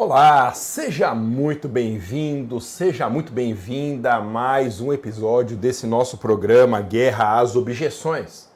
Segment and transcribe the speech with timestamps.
[0.00, 7.40] Olá, seja muito bem-vindo, seja muito bem-vinda a mais um episódio desse nosso programa Guerra
[7.40, 8.48] às Objeções.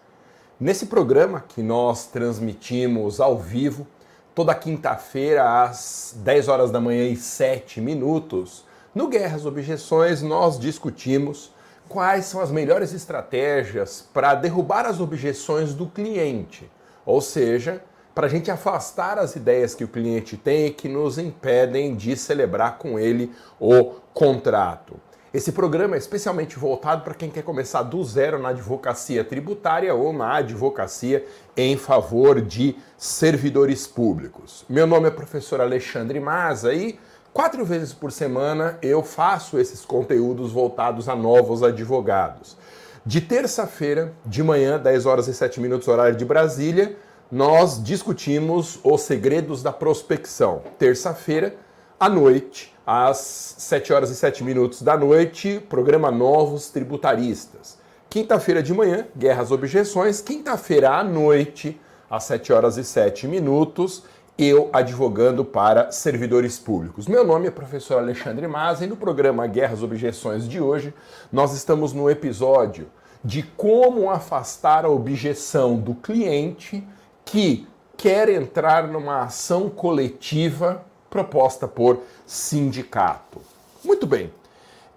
[0.61, 3.89] Nesse programa que nós transmitimos ao vivo,
[4.37, 8.65] toda quinta-feira às 10 horas da manhã e 7 minutos,
[8.95, 11.53] no Guerra às Objeções nós discutimos
[11.89, 16.71] quais são as melhores estratégias para derrubar as objeções do cliente,
[17.05, 17.83] ou seja,
[18.15, 22.79] para a gente afastar as ideias que o cliente tem que nos impedem de celebrar
[22.79, 25.01] com ele o contrato.
[25.33, 30.13] Esse programa é especialmente voltado para quem quer começar do zero na advocacia tributária ou
[30.13, 31.25] na advocacia
[31.57, 34.63] em favor de servidores públicos.
[34.69, 36.99] Meu nome é professor Alexandre Maza e
[37.33, 42.59] quatro vezes por semana eu faço esses conteúdos voltados a novos advogados.
[43.05, 46.95] De terça-feira, de manhã, 10 horas e 7 minutos, horário de Brasília,
[47.33, 50.61] nós discutimos os segredos da prospecção.
[50.79, 51.57] Terça-feira,
[51.99, 57.79] à noite, às 7 horas e 7 minutos da noite, programa Novos Tributaristas.
[58.11, 60.21] Quinta-feira de manhã, Guerras Objeções.
[60.21, 61.81] Quinta-feira à noite,
[62.11, 64.05] às 7 horas e 7 minutos,
[64.37, 67.09] eu advogando para servidores públicos.
[67.09, 70.93] Meu nome é professor Alexandre Maza e no programa Guerras Objeções de hoje,
[71.33, 72.89] nós estamos no episódio
[73.25, 76.87] de como afastar a objeção do cliente
[77.33, 77.67] que
[77.97, 83.41] quer entrar numa ação coletiva proposta por sindicato.
[83.83, 84.31] Muito bem.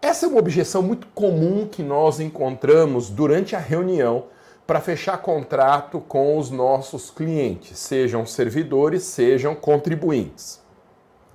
[0.01, 4.25] Essa é uma objeção muito comum que nós encontramos durante a reunião
[4.67, 10.61] para fechar contrato com os nossos clientes, sejam servidores, sejam contribuintes.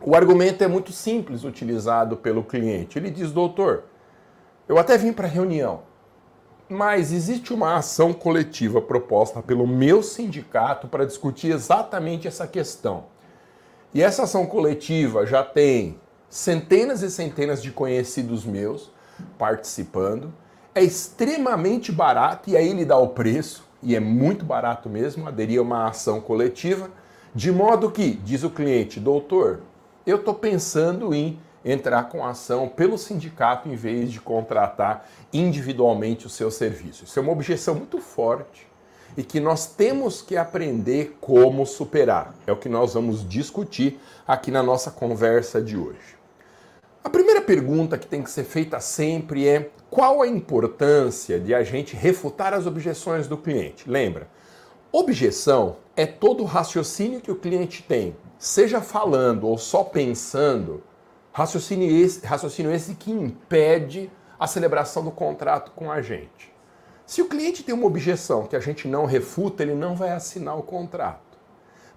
[0.02, 2.98] O argumento é muito simples utilizado pelo cliente.
[2.98, 3.84] Ele diz: "Doutor,
[4.68, 5.80] eu até vim para a reunião,
[6.70, 13.06] mas existe uma ação coletiva proposta pelo meu sindicato para discutir exatamente essa questão.
[13.92, 15.98] E essa ação coletiva já tem
[16.28, 18.92] centenas e centenas de conhecidos meus
[19.36, 20.32] participando.
[20.72, 25.58] É extremamente barato e aí ele dá o preço, e é muito barato mesmo aderir
[25.58, 26.88] a uma ação coletiva,
[27.34, 29.62] de modo que, diz o cliente, doutor,
[30.06, 36.30] eu estou pensando em entrar com ação pelo sindicato em vez de contratar individualmente o
[36.30, 37.04] seu serviço.
[37.04, 38.66] Isso é uma objeção muito forte
[39.16, 42.34] e que nós temos que aprender como superar.
[42.46, 46.18] É o que nós vamos discutir aqui na nossa conversa de hoje.
[47.02, 51.62] A primeira pergunta que tem que ser feita sempre é: qual a importância de a
[51.62, 53.88] gente refutar as objeções do cliente?
[53.88, 54.28] Lembra?
[54.92, 60.82] Objeção é todo o raciocínio que o cliente tem, seja falando ou só pensando,
[61.32, 66.52] Raciocínio esse, raciocínio esse que impede a celebração do contrato com a gente.
[67.06, 70.58] Se o cliente tem uma objeção que a gente não refuta, ele não vai assinar
[70.58, 71.38] o contrato.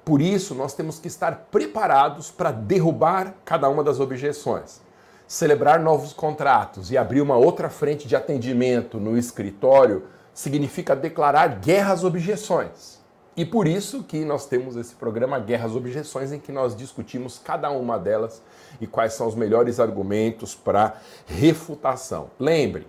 [0.03, 4.81] Por isso, nós temos que estar preparados para derrubar cada uma das objeções,
[5.27, 11.93] celebrar novos contratos e abrir uma outra frente de atendimento no escritório significa declarar guerra
[11.93, 13.02] às objeções.
[13.35, 17.71] E por isso que nós temos esse programa Guerras Objeções, em que nós discutimos cada
[17.71, 18.43] uma delas
[18.79, 22.29] e quais são os melhores argumentos para refutação.
[22.39, 22.85] Lembre,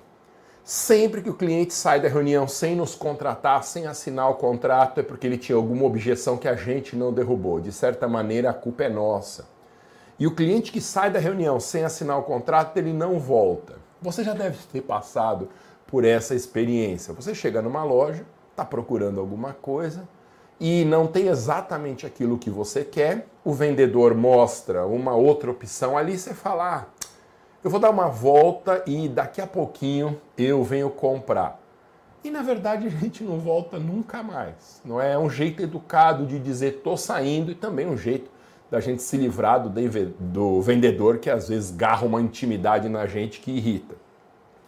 [0.62, 5.02] sempre que o cliente sai da reunião sem nos contratar, sem assinar o contrato, é
[5.02, 7.58] porque ele tinha alguma objeção que a gente não derrubou.
[7.58, 9.46] De certa maneira, a culpa é nossa.
[10.18, 13.76] E o cliente que sai da reunião sem assinar o contrato, ele não volta.
[14.02, 15.48] Você já deve ter passado
[15.86, 17.14] por essa experiência.
[17.14, 20.06] Você chega numa loja, está procurando alguma coisa,
[20.66, 26.16] e não tem exatamente aquilo que você quer, o vendedor mostra uma outra opção ali,
[26.16, 26.84] você fala: ah,
[27.62, 31.60] eu vou dar uma volta e daqui a pouquinho eu venho comprar.
[32.24, 34.80] E na verdade a gente não volta nunca mais.
[34.82, 35.12] Não é?
[35.12, 38.30] é um jeito educado de dizer tô saindo e também um jeito
[38.70, 39.68] da gente se livrar do,
[40.18, 43.96] do vendedor que às vezes garra uma intimidade na gente que irrita.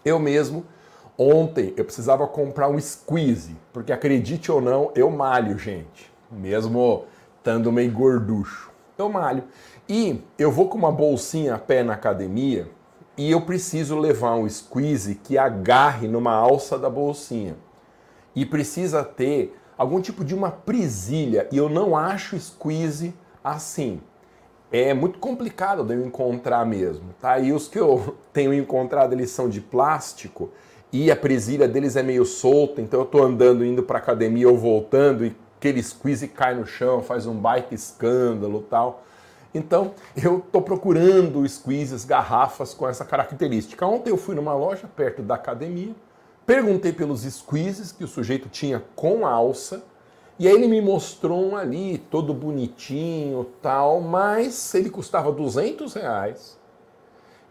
[0.04, 0.62] Eu mesmo
[1.18, 6.12] Ontem eu precisava comprar um squeeze, porque acredite ou não, eu malho, gente.
[6.30, 7.04] Mesmo
[7.38, 8.70] estando meio gorducho.
[8.98, 9.44] Eu malho.
[9.88, 12.68] E eu vou com uma bolsinha a pé na academia
[13.16, 17.56] e eu preciso levar um squeeze que agarre numa alça da bolsinha.
[18.34, 21.48] E precisa ter algum tipo de uma presilha.
[21.50, 24.00] E eu não acho squeeze assim.
[24.70, 27.38] É muito complicado de eu encontrar mesmo, tá?
[27.38, 30.50] E os que eu tenho encontrado, eles são de plástico
[31.04, 34.56] e a presilha deles é meio solta, então eu tô andando indo para academia ou
[34.56, 39.04] voltando e aquele squeeze cai no chão, faz um baita escândalo, tal.
[39.54, 43.86] Então, eu tô procurando squeezes, garrafas com essa característica.
[43.86, 45.94] Ontem eu fui numa loja perto da academia,
[46.44, 49.82] perguntei pelos squeezes que o sujeito tinha com alça
[50.38, 56.58] E aí ele me mostrou um ali, todo bonitinho tal, mas ele custava 200 reais.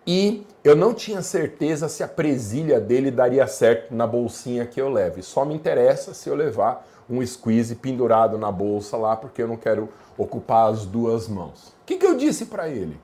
[0.08, 4.90] E eu não tinha certeza se a presilha dele daria certo na bolsinha que eu
[4.90, 5.22] levo.
[5.24, 9.58] só me interessa se eu levar um squeeze pendurado na bolsa lá, porque eu não
[9.58, 11.70] quero ocupar as duas mãos.
[11.70, 13.00] O que, que eu disse para ele?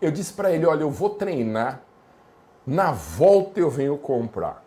[0.00, 1.82] Eu disse para ele: olha, eu vou treinar,
[2.66, 4.64] na volta eu venho comprar.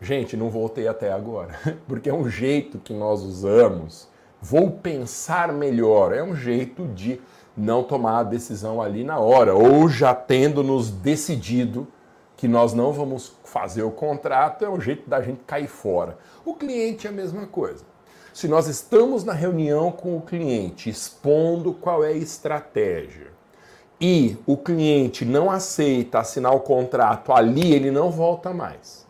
[0.00, 1.54] Gente, não voltei até agora,
[1.86, 4.08] porque é um jeito que nós usamos.
[4.40, 7.20] Vou pensar melhor, é um jeito de
[7.56, 11.86] não tomar a decisão ali na hora, ou já tendo nos decidido
[12.36, 16.18] que nós não vamos fazer o contrato, é um jeito da gente cair fora.
[16.44, 17.84] O cliente é a mesma coisa.
[18.32, 23.30] Se nós estamos na reunião com o cliente expondo qual é a estratégia
[24.00, 29.06] e o cliente não aceita assinar o contrato ali, ele não volta mais.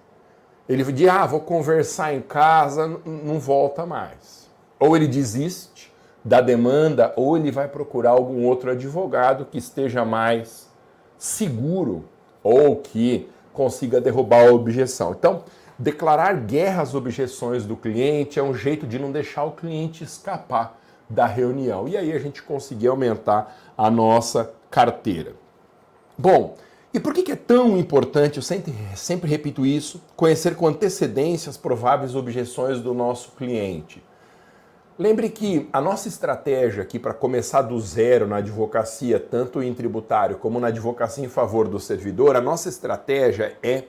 [0.68, 4.48] Ele diz, ah, vou conversar em casa, não volta mais.
[4.78, 5.91] Ou ele desiste
[6.24, 10.70] da demanda, ou ele vai procurar algum outro advogado que esteja mais
[11.18, 12.04] seguro
[12.42, 15.12] ou que consiga derrubar a objeção.
[15.12, 15.44] Então,
[15.78, 20.78] declarar guerra às objeções do cliente é um jeito de não deixar o cliente escapar
[21.08, 21.88] da reunião.
[21.88, 25.34] E aí a gente conseguir aumentar a nossa carteira.
[26.16, 26.56] Bom,
[26.94, 31.56] e por que é tão importante, eu sempre, sempre repito isso, conhecer com antecedência as
[31.56, 34.02] prováveis objeções do nosso cliente?
[34.98, 40.36] Lembre que a nossa estratégia aqui para começar do zero na advocacia, tanto em tributário
[40.36, 43.84] como na advocacia em favor do servidor, a nossa estratégia é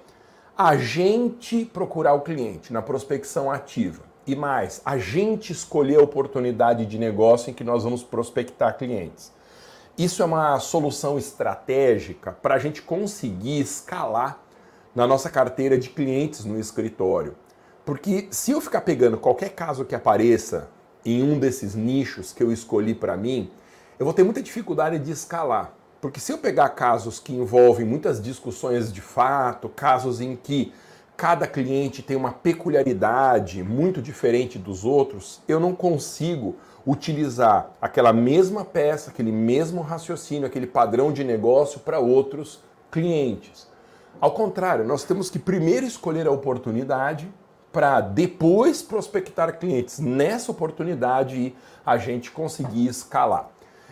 [0.58, 4.02] a gente procurar o cliente na prospecção ativa.
[4.26, 9.34] E mais, a gente escolher a oportunidade de negócio em que nós vamos prospectar clientes.
[9.98, 14.40] Isso é uma solução estratégica para a gente conseguir escalar
[14.96, 17.36] na nossa carteira de clientes no escritório.
[17.84, 20.70] Porque se eu ficar pegando qualquer caso que apareça
[21.06, 23.50] em um desses nichos que eu escolhi para mim,
[24.00, 25.74] eu vou ter muita dificuldade de escalar.
[26.02, 30.74] Porque se eu pegar casos que envolvem muitas discussões de fato, casos em que
[31.16, 36.56] cada cliente tem uma peculiaridade muito diferente dos outros, eu não consigo
[36.86, 42.60] utilizar aquela mesma peça, aquele mesmo raciocínio, aquele padrão de negócio para outros
[42.92, 43.68] clientes.
[44.20, 47.32] Ao contrário, nós temos que primeiro escolher a oportunidade
[47.74, 53.50] para depois prospectar clientes nessa oportunidade e a gente conseguir escalar.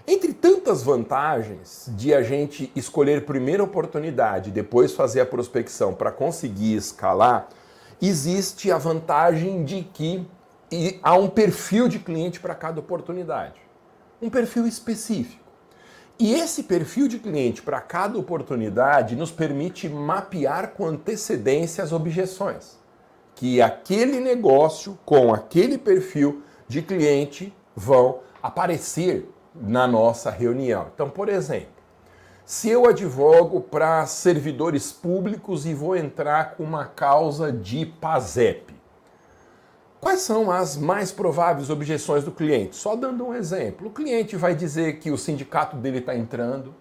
[0.07, 6.11] Entre tantas vantagens de a gente escolher primeiro a oportunidade depois fazer a prospecção para
[6.11, 7.49] conseguir escalar,
[7.99, 10.27] existe a vantagem de que
[11.01, 13.59] há um perfil de cliente para cada oportunidade.
[14.21, 15.41] Um perfil específico.
[16.19, 22.80] E esse perfil de cliente para cada oportunidade nos permite mapear com antecedência as objeções
[23.35, 30.87] que aquele negócio com aquele perfil de cliente vão aparecer na nossa reunião.
[30.93, 31.81] Então, por exemplo,
[32.45, 38.81] se eu advogo para servidores públicos e vou entrar com uma causa de PASEP,
[40.01, 42.75] Quais são as mais prováveis objeções do cliente?
[42.75, 43.87] Só dando um exemplo.
[43.87, 46.73] O cliente vai dizer que o sindicato dele está entrando.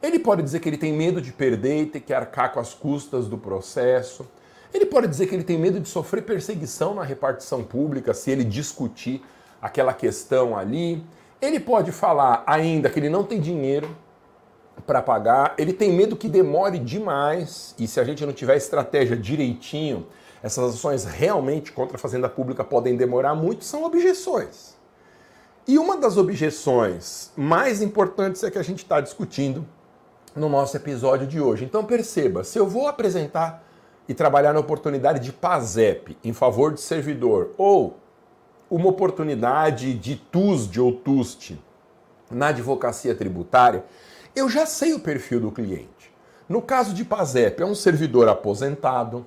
[0.00, 2.72] Ele pode dizer que ele tem medo de perder e ter que arcar com as
[2.72, 4.24] custas do processo.
[4.72, 8.44] Ele pode dizer que ele tem medo de sofrer perseguição na repartição pública se ele
[8.44, 9.22] discutir
[9.60, 11.04] aquela questão ali.
[11.40, 13.88] Ele pode falar ainda que ele não tem dinheiro
[14.86, 19.16] para pagar, ele tem medo que demore demais e se a gente não tiver estratégia
[19.16, 20.06] direitinho,
[20.42, 24.76] essas ações realmente contra a fazenda pública podem demorar muito, são objeções.
[25.66, 29.66] E uma das objeções mais importantes é que a gente está discutindo
[30.34, 31.64] no nosso episódio de hoje.
[31.64, 33.65] Então perceba, se eu vou apresentar
[34.08, 37.98] e trabalhar na oportunidade de PASEP em favor de servidor ou
[38.70, 41.58] uma oportunidade de TUSD ou TUST
[42.30, 43.84] na advocacia tributária,
[44.34, 46.12] eu já sei o perfil do cliente.
[46.48, 49.26] No caso de PASEP, é um servidor aposentado,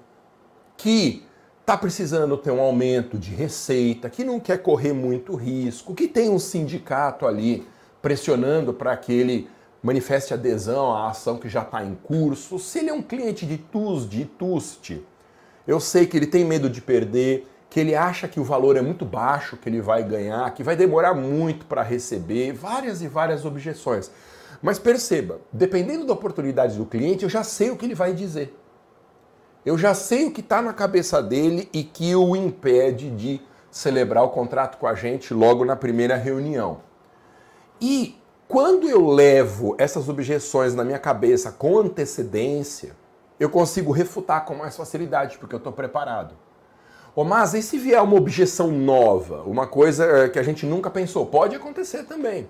[0.78, 1.26] que
[1.60, 6.30] está precisando ter um aumento de receita, que não quer correr muito risco, que tem
[6.30, 7.68] um sindicato ali
[8.02, 9.50] pressionando para que ele
[9.82, 12.60] manifeste adesão à ação que já está em curso.
[12.60, 15.02] Se ele é um cliente de TUS, de TUST,
[15.68, 18.82] eu sei que ele tem medo de perder, que ele acha que o valor é
[18.82, 23.46] muito baixo que ele vai ganhar, que vai demorar muito para receber, várias e várias
[23.46, 24.12] objeções.
[24.62, 28.56] Mas perceba, dependendo da oportunidade do cliente, eu já sei o que ele vai dizer
[29.66, 34.24] eu já sei o que está na cabeça dele e que o impede de celebrar
[34.24, 36.80] o contrato com a gente logo na primeira reunião.
[37.80, 38.19] E
[38.50, 42.96] quando eu levo essas objeções na minha cabeça com antecedência,
[43.40, 46.34] eu consigo refutar com mais facilidade, porque eu estou preparado.
[47.16, 51.28] Mas e se vier uma objeção nova, uma coisa eh, que a gente nunca pensou?
[51.28, 52.50] Pode acontecer também.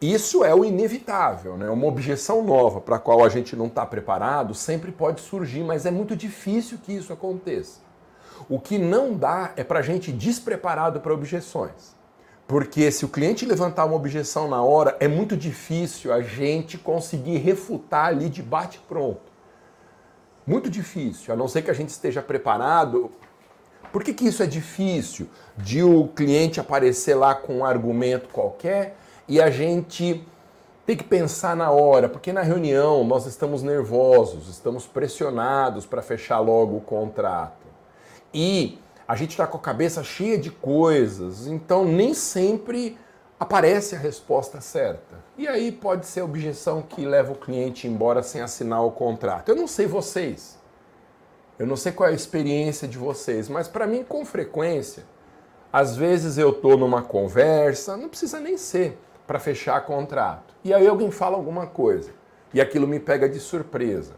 [0.00, 1.70] Isso é o inevitável, né?
[1.70, 5.86] Uma objeção nova para a qual a gente não está preparado sempre pode surgir, mas
[5.86, 7.78] é muito difícil que isso aconteça.
[8.48, 12.01] O que não dá é para a gente despreparado para objeções.
[12.46, 17.38] Porque se o cliente levantar uma objeção na hora, é muito difícil a gente conseguir
[17.38, 19.32] refutar ali de bate-pronto.
[20.46, 23.10] Muito difícil, a não ser que a gente esteja preparado.
[23.92, 25.28] Por que, que isso é difícil?
[25.56, 28.96] De o cliente aparecer lá com um argumento qualquer
[29.28, 30.26] e a gente
[30.84, 36.40] ter que pensar na hora, porque na reunião nós estamos nervosos, estamos pressionados para fechar
[36.40, 37.66] logo o contrato.
[38.34, 38.78] E
[39.12, 42.96] a gente está com a cabeça cheia de coisas, então nem sempre
[43.38, 45.16] aparece a resposta certa.
[45.36, 49.50] E aí pode ser a objeção que leva o cliente embora sem assinar o contrato.
[49.50, 50.58] Eu não sei vocês,
[51.58, 55.04] eu não sei qual é a experiência de vocês, mas para mim, com frequência,
[55.70, 60.54] às vezes eu estou numa conversa, não precisa nem ser para fechar contrato.
[60.64, 62.12] E aí alguém fala alguma coisa
[62.54, 64.14] e aquilo me pega de surpresa.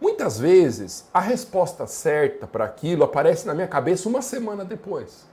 [0.00, 5.26] Muitas vezes, a resposta certa para aquilo aparece na minha cabeça uma semana depois.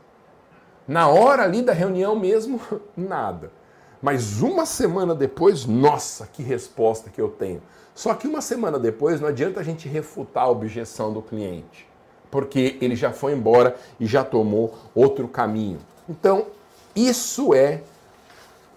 [0.85, 2.59] Na hora ali da reunião mesmo,
[2.95, 3.51] nada.
[4.01, 7.61] Mas uma semana depois, nossa, que resposta que eu tenho.
[7.95, 11.89] Só que uma semana depois não adianta a gente refutar a objeção do cliente,
[12.29, 15.79] porque ele já foi embora e já tomou outro caminho.
[16.07, 16.45] Então,
[16.95, 17.81] isso é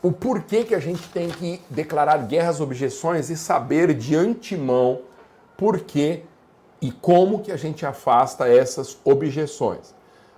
[0.02, 5.00] o porquê que a gente tem que declarar guerras objeções e saber de antemão
[5.60, 6.22] por que
[6.80, 9.94] e como que a gente afasta essas objeções.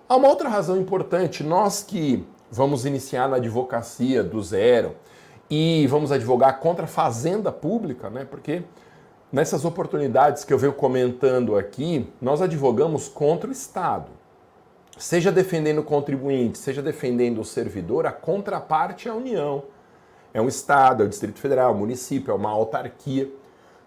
[0.08, 4.96] Há uma outra razão importante, nós que vamos iniciar na advocacia do zero
[5.48, 8.26] e vamos advogar contra a fazenda pública, né?
[8.28, 8.64] Porque
[9.30, 14.10] nessas oportunidades que eu venho comentando aqui, nós advogamos contra o Estado.
[14.98, 19.62] Seja defendendo o contribuinte, seja defendendo o servidor, a contraparte é a União.
[20.34, 23.30] É um Estado, é o Distrito Federal, é o município, é uma autarquia.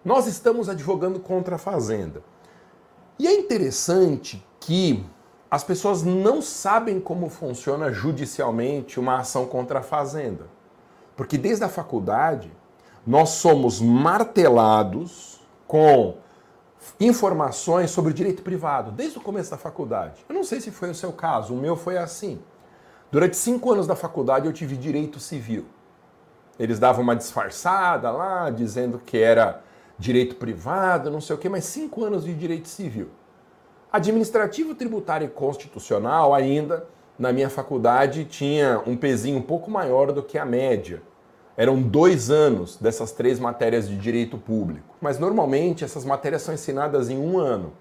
[0.06, 2.22] Nós estamos advogando contra a fazenda.
[3.18, 5.04] E é interessante que
[5.50, 10.48] as pessoas não sabem como funciona judicialmente uma ação contra a fazenda.
[11.16, 12.52] Porque desde a faculdade
[13.06, 16.18] nós somos martelados com
[17.00, 20.24] informações sobre direito privado, desde o começo da faculdade.
[20.30, 22.40] Eu não sei se foi o seu caso, o meu foi assim.
[23.12, 25.66] Durante cinco anos da faculdade eu tive direito civil.
[26.60, 29.64] Eles davam uma disfarçada lá, dizendo que era
[29.98, 33.10] direito privado, não sei o quê, mas cinco anos de direito civil.
[33.92, 36.86] Administrativo, tributário e constitucional, ainda,
[37.18, 41.02] na minha faculdade, tinha um pezinho um pouco maior do que a média.
[41.58, 44.96] Eram dois anos dessas três matérias de direito público.
[45.00, 47.72] Mas normalmente essas matérias são ensinadas em um ano.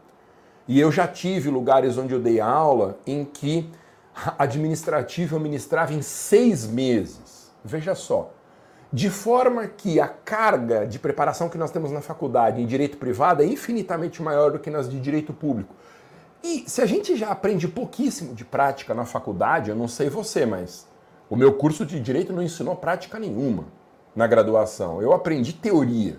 [0.68, 3.68] E eu já tive lugares onde eu dei aula em que
[4.38, 7.52] administrativo eu ministrava em seis meses.
[7.64, 8.30] Veja só,
[8.94, 13.42] de forma que a carga de preparação que nós temos na faculdade em direito privado
[13.42, 15.74] é infinitamente maior do que nas de direito público.
[16.44, 20.46] E se a gente já aprende pouquíssimo de prática na faculdade, eu não sei você,
[20.46, 20.86] mas
[21.28, 23.64] o meu curso de direito não ensinou prática nenhuma
[24.14, 25.02] na graduação.
[25.02, 26.16] Eu aprendi teoria.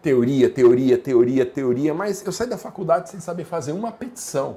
[0.00, 4.56] Teoria, teoria, teoria, teoria, mas eu saí da faculdade sem saber fazer uma petição.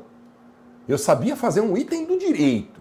[0.88, 2.80] Eu sabia fazer um item do direito,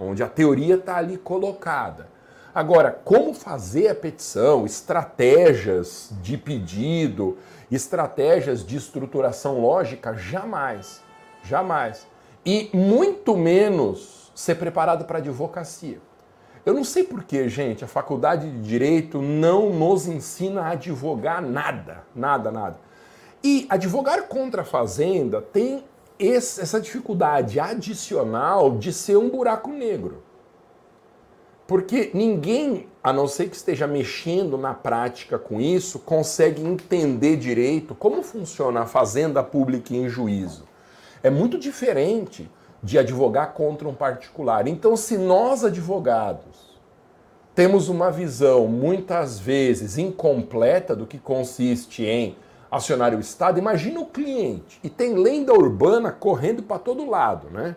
[0.00, 2.13] onde a teoria está ali colocada.
[2.54, 7.36] Agora, como fazer a petição, estratégias de pedido,
[7.68, 11.02] estratégias de estruturação lógica, jamais.
[11.42, 12.06] Jamais.
[12.46, 15.98] E muito menos ser preparado para advocacia.
[16.64, 22.04] Eu não sei porquê, gente, a faculdade de direito não nos ensina a advogar nada,
[22.14, 22.78] nada, nada.
[23.42, 25.84] E advogar contra a fazenda tem
[26.18, 30.23] essa dificuldade adicional de ser um buraco negro.
[31.66, 37.94] Porque ninguém, a não ser que esteja mexendo na prática com isso, consegue entender direito
[37.94, 40.64] como funciona a fazenda pública em juízo.
[41.22, 42.50] É muito diferente
[42.82, 44.68] de advogar contra um particular.
[44.68, 46.74] Então, se nós advogados
[47.54, 52.36] temos uma visão muitas vezes incompleta do que consiste em
[52.70, 57.76] acionar o Estado, imagina o cliente e tem lenda urbana correndo para todo lado, né?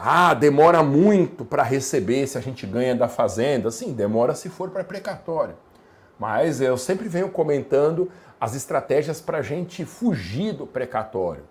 [0.00, 3.68] Ah, demora muito para receber se a gente ganha da fazenda.
[3.68, 5.56] Sim, demora se for para precatório.
[6.16, 8.08] Mas eu sempre venho comentando
[8.40, 11.42] as estratégias para a gente fugir do precatório.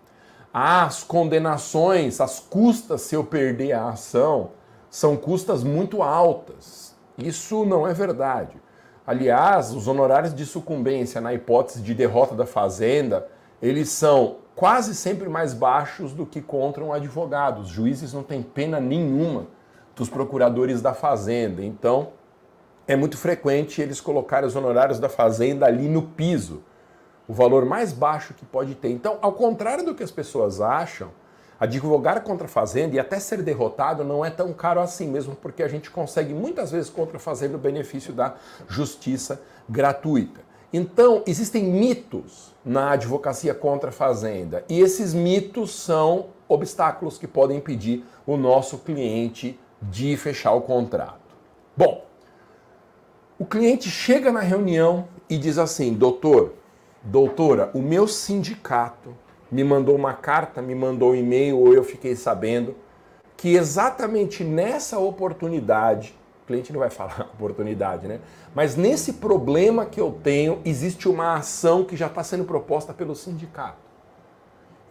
[0.53, 4.51] As condenações, as custas se eu perder a ação,
[4.89, 6.95] são custas muito altas.
[7.17, 8.55] Isso não é verdade.
[9.05, 13.27] Aliás, os honorários de sucumbência na hipótese de derrota da fazenda
[13.61, 17.61] eles são quase sempre mais baixos do que contra um advogado.
[17.61, 19.45] Os juízes não têm pena nenhuma
[19.95, 21.63] dos procuradores da Fazenda.
[21.63, 22.09] Então,
[22.87, 26.63] é muito frequente eles colocarem os honorários da Fazenda ali no piso,
[27.27, 28.89] o valor mais baixo que pode ter.
[28.89, 31.11] Então, ao contrário do que as pessoas acham,
[31.59, 35.61] advogar contra a Fazenda e até ser derrotado não é tão caro assim, mesmo porque
[35.61, 38.33] a gente consegue muitas vezes contra a Fazenda o benefício da
[38.67, 40.46] justiça gratuita.
[40.77, 47.57] Então, existem mitos na advocacia contra a Fazenda e esses mitos são obstáculos que podem
[47.57, 51.35] impedir o nosso cliente de fechar o contrato.
[51.75, 52.05] Bom,
[53.39, 56.53] o cliente chega na reunião e diz assim: doutor,
[57.01, 59.15] doutora, o meu sindicato
[59.51, 62.75] me mandou uma carta, me mandou um e-mail, ou eu fiquei sabendo
[63.35, 66.13] que exatamente nessa oportunidade,
[66.47, 68.19] cliente não vai falar oportunidade, né?
[68.55, 73.15] Mas nesse problema que eu tenho, existe uma ação que já está sendo proposta pelo
[73.15, 73.85] sindicato.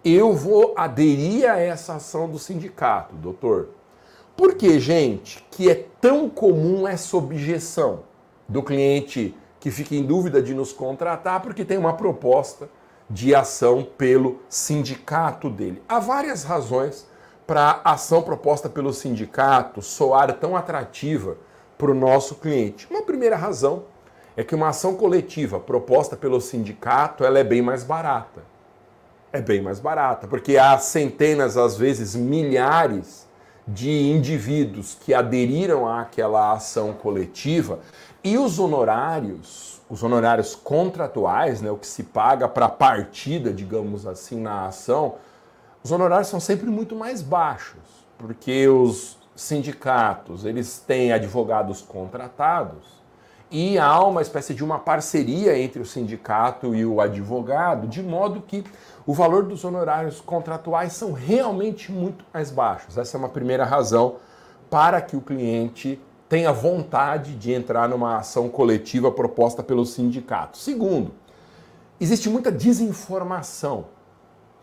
[0.04, 3.70] Eu vou aderir a essa ação do sindicato, doutor.
[4.36, 8.04] Por que, gente, que é tão comum essa objeção
[8.48, 12.68] do cliente que fica em dúvida de nos contratar porque tem uma proposta
[13.08, 15.82] de ação pelo sindicato dele.
[15.88, 17.06] Há várias razões
[17.46, 21.36] para a ação proposta pelo sindicato soar tão atrativa
[21.78, 22.86] para o nosso cliente.
[22.90, 23.84] Uma primeira razão
[24.36, 28.42] é que uma ação coletiva proposta pelo sindicato ela é bem mais barata.
[29.32, 33.26] É bem mais barata, porque há centenas, às vezes milhares
[33.68, 37.80] de indivíduos que aderiram àquela ação coletiva
[38.22, 44.06] e os honorários os honorários contratuais, né, o que se paga para a partida, digamos
[44.06, 45.14] assim, na ação,
[45.86, 47.78] os honorários são sempre muito mais baixos,
[48.18, 52.84] porque os sindicatos, eles têm advogados contratados
[53.52, 58.40] e há uma espécie de uma parceria entre o sindicato e o advogado, de modo
[58.40, 58.64] que
[59.06, 62.98] o valor dos honorários contratuais são realmente muito mais baixos.
[62.98, 64.16] Essa é uma primeira razão
[64.68, 70.58] para que o cliente tenha vontade de entrar numa ação coletiva proposta pelo sindicato.
[70.58, 71.14] Segundo,
[72.00, 73.94] existe muita desinformação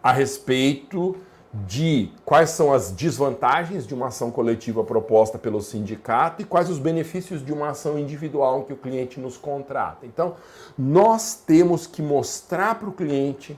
[0.04, 1.16] a respeito
[1.54, 6.80] de quais são as desvantagens de uma ação coletiva proposta pelo sindicato e quais os
[6.80, 10.06] benefícios de uma ação individual que o cliente nos contrata.
[10.06, 10.36] Então,
[10.78, 13.58] nós temos que mostrar para o cliente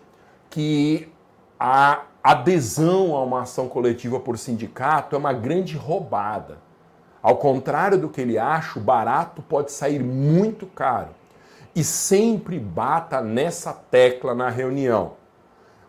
[0.50, 1.10] que
[1.58, 6.58] a adesão a uma ação coletiva por sindicato é uma grande roubada.
[7.24, 11.10] Ao contrário do que ele acha, o barato pode sair muito caro.
[11.74, 15.14] E sempre bata nessa tecla na reunião.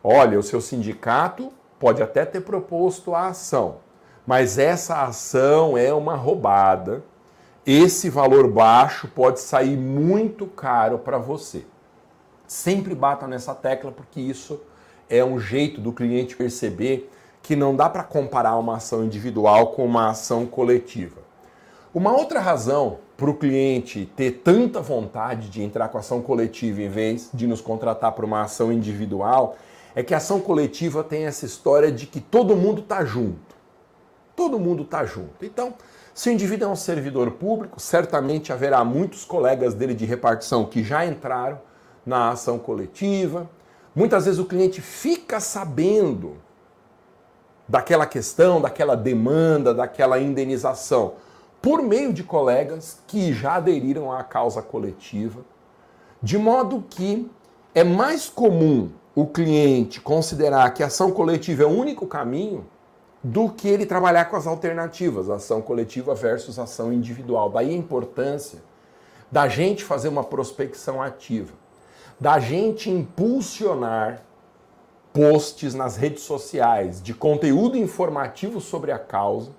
[0.08, 3.78] Olha, o seu sindicato pode até ter proposto a ação,
[4.24, 7.02] mas essa ação é uma roubada.
[7.66, 11.66] Esse valor baixo pode sair muito caro para você.
[12.46, 14.60] Sempre bata nessa tecla porque isso
[15.10, 17.10] é um jeito do cliente perceber
[17.42, 21.20] que não dá para comparar uma ação individual com uma ação coletiva.
[21.92, 26.88] Uma outra razão para o cliente ter tanta vontade de entrar com ação coletiva em
[26.88, 29.56] vez de nos contratar para uma ação individual
[29.96, 33.56] é que a ação coletiva tem essa história de que todo mundo está junto.
[34.36, 35.42] Todo mundo está junto.
[35.42, 35.72] Então,
[36.12, 40.84] se o indivíduo é um servidor público, certamente haverá muitos colegas dele de repartição que
[40.84, 41.58] já entraram
[42.04, 43.48] na ação coletiva.
[43.94, 46.36] Muitas vezes o cliente fica sabendo
[47.66, 51.14] daquela questão, daquela demanda, daquela indenização
[51.62, 55.40] por meio de colegas que já aderiram à causa coletiva,
[56.22, 57.30] de modo que
[57.74, 62.66] é mais comum o cliente considerar que ação coletiva é o único caminho
[63.24, 67.48] do que ele trabalhar com as alternativas, ação coletiva versus ação individual.
[67.48, 68.62] Daí a importância
[69.32, 71.54] da gente fazer uma prospecção ativa,
[72.20, 74.20] da gente impulsionar
[75.14, 79.50] posts nas redes sociais de conteúdo informativo sobre a causa,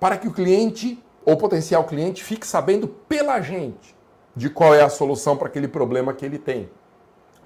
[0.00, 3.94] para que o cliente ou potencial cliente fique sabendo pela gente
[4.34, 6.70] de qual é a solução para aquele problema que ele tem.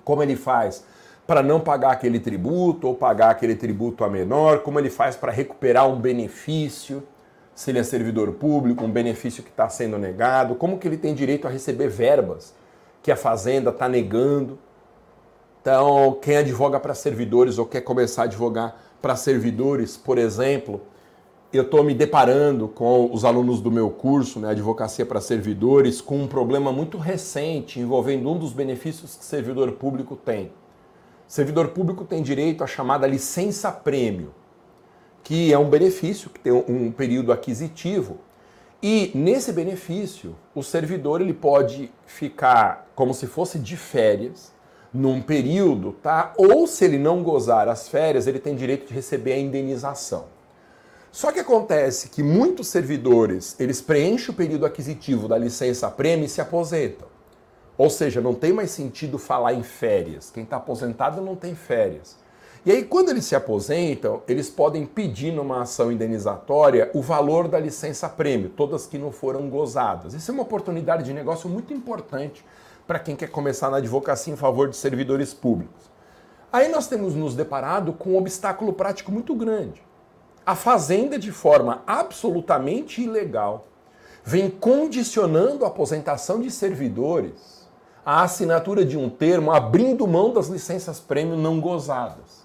[0.05, 0.85] Como ele faz
[1.27, 5.31] para não pagar aquele tributo ou pagar aquele tributo a menor, como ele faz para
[5.31, 7.03] recuperar um benefício,
[7.55, 11.15] se ele é servidor público, um benefício que está sendo negado, como que ele tem
[11.15, 12.55] direito a receber verbas
[13.03, 14.59] que a fazenda está negando.
[15.61, 20.81] Então, quem advoga para servidores ou quer começar a advogar para servidores, por exemplo,
[21.53, 26.17] eu estou me deparando com os alunos do meu curso, né, Advocacia para Servidores, com
[26.17, 30.51] um problema muito recente envolvendo um dos benefícios que servidor público tem.
[31.33, 34.35] Servidor público tem direito à chamada licença prêmio,
[35.23, 38.19] que é um benefício que tem um período aquisitivo.
[38.83, 44.53] E nesse benefício, o servidor ele pode ficar como se fosse de férias
[44.93, 46.35] num período, tá?
[46.37, 50.27] Ou se ele não gozar as férias, ele tem direito de receber a indenização.
[51.11, 56.29] Só que acontece que muitos servidores, eles preenchem o período aquisitivo da licença prêmio e
[56.29, 57.12] se aposentam.
[57.83, 60.31] Ou seja, não tem mais sentido falar em férias.
[60.31, 62.17] Quem está aposentado não tem férias.
[62.65, 67.59] E aí, quando eles se aposentam, eles podem pedir numa ação indenizatória o valor da
[67.59, 70.15] licença prêmio, todas que não foram gozadas.
[70.15, 72.47] Isso é uma oportunidade de negócio muito importante
[72.87, 75.91] para quem quer começar na advocacia em favor de servidores públicos.
[76.53, 79.83] Aí nós temos nos deparado com um obstáculo prático muito grande.
[80.47, 83.67] A Fazenda, de forma absolutamente ilegal,
[84.23, 87.62] vem condicionando a aposentação de servidores
[88.05, 92.43] à assinatura de um termo abrindo mão das licenças prêmio não gozadas.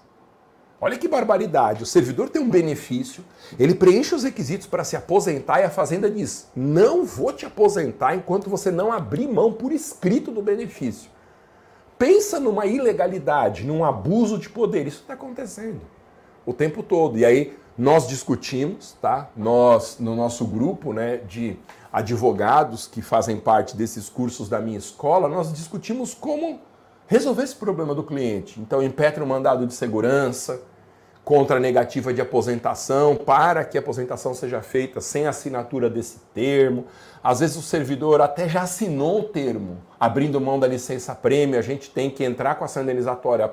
[0.80, 1.82] Olha que barbaridade.
[1.82, 3.24] O servidor tem um benefício,
[3.58, 8.14] ele preenche os requisitos para se aposentar e a fazenda diz: não vou te aposentar
[8.14, 11.10] enquanto você não abrir mão por escrito do benefício.
[11.98, 14.86] Pensa numa ilegalidade, num abuso de poder.
[14.86, 15.80] Isso está acontecendo
[16.46, 17.18] o tempo todo.
[17.18, 19.30] E aí nós discutimos, tá?
[19.36, 21.56] Nós, no nosso grupo né, de
[21.92, 26.60] advogados que fazem parte desses cursos da minha escola, nós discutimos como
[27.06, 28.60] resolver esse problema do cliente.
[28.60, 30.60] Então, impetra um mandado de segurança
[31.28, 36.86] contra a negativa de aposentação, para que a aposentação seja feita sem assinatura desse termo.
[37.22, 41.62] Às vezes o servidor até já assinou o termo, abrindo mão da licença prêmio, a
[41.62, 43.50] gente tem que entrar com ação indenizatória,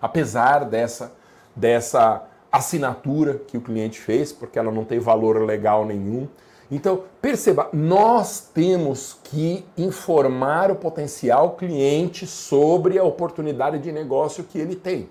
[0.00, 1.12] apesar dessa,
[1.54, 6.26] dessa assinatura que o cliente fez, porque ela não tem valor legal nenhum.
[6.74, 14.58] Então, perceba, nós temos que informar o potencial cliente sobre a oportunidade de negócio que
[14.58, 15.10] ele tem.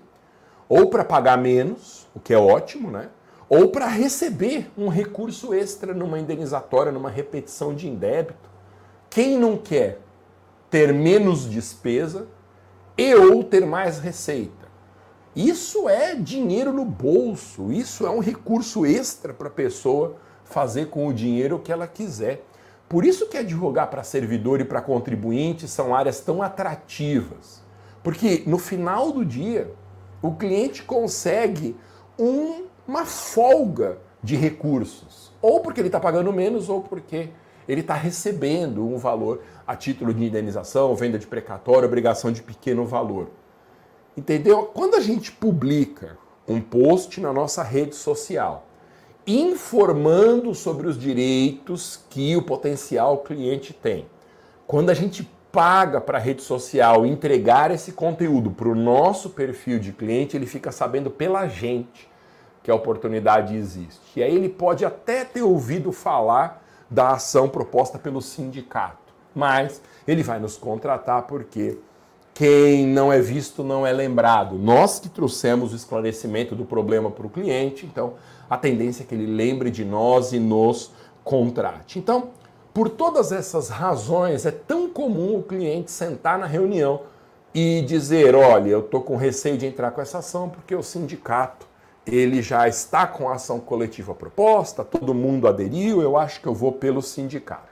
[0.68, 3.10] Ou para pagar menos, o que é ótimo, né?
[3.48, 8.50] Ou para receber um recurso extra numa indenizatória, numa repetição de indébito.
[9.08, 10.00] Quem não quer
[10.68, 12.26] ter menos despesa
[12.98, 14.66] e ou ter mais receita?
[15.36, 20.16] Isso é dinheiro no bolso, isso é um recurso extra para a pessoa
[20.52, 22.44] fazer com o dinheiro o que ela quiser.
[22.88, 27.62] Por isso que advogar para servidor e para contribuinte são áreas tão atrativas.
[28.02, 29.72] Porque no final do dia,
[30.20, 31.74] o cliente consegue
[32.18, 35.32] um, uma folga de recursos.
[35.40, 37.30] Ou porque ele está pagando menos, ou porque
[37.66, 42.84] ele está recebendo um valor a título de indenização, venda de precatório, obrigação de pequeno
[42.84, 43.30] valor.
[44.16, 44.64] Entendeu?
[44.64, 48.66] Quando a gente publica um post na nossa rede social
[49.26, 54.06] informando sobre os direitos que o potencial cliente tem.
[54.66, 59.78] Quando a gente paga para a rede social entregar esse conteúdo para o nosso perfil
[59.78, 62.10] de cliente, ele fica sabendo pela gente
[62.62, 64.00] que a oportunidade existe.
[64.16, 70.22] E aí ele pode até ter ouvido falar da ação proposta pelo sindicato, mas ele
[70.22, 71.78] vai nos contratar porque
[72.34, 74.56] quem não é visto não é lembrado.
[74.56, 78.14] Nós que trouxemos o esclarecimento do problema para o cliente, então
[78.48, 80.92] a tendência é que ele lembre de nós e nos
[81.22, 81.98] contrate.
[81.98, 82.30] Então,
[82.72, 87.02] por todas essas razões, é tão comum o cliente sentar na reunião
[87.54, 91.66] e dizer: olha, eu estou com receio de entrar com essa ação porque o sindicato
[92.06, 96.54] ele já está com a ação coletiva proposta, todo mundo aderiu, eu acho que eu
[96.54, 97.70] vou pelo sindicato.